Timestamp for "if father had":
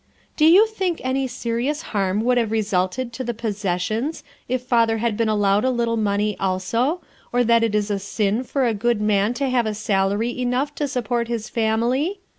4.49-5.15